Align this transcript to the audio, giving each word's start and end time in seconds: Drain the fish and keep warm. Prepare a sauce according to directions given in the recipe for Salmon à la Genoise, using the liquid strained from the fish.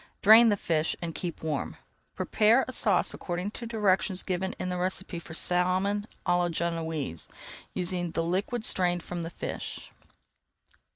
Drain 0.23 0.49
the 0.49 0.57
fish 0.57 0.95
and 0.99 1.13
keep 1.13 1.43
warm. 1.43 1.77
Prepare 2.15 2.65
a 2.67 2.71
sauce 2.71 3.13
according 3.13 3.51
to 3.51 3.67
directions 3.67 4.23
given 4.23 4.55
in 4.57 4.69
the 4.69 4.77
recipe 4.79 5.19
for 5.19 5.35
Salmon 5.35 6.05
à 6.25 6.39
la 6.39 6.49
Genoise, 6.49 7.27
using 7.75 8.09
the 8.09 8.23
liquid 8.23 8.65
strained 8.65 9.03
from 9.03 9.21
the 9.21 9.29
fish. 9.29 9.91